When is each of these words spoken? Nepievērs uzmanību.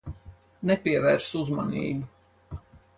Nepievērs 0.69 1.29
uzmanību. 1.43 2.61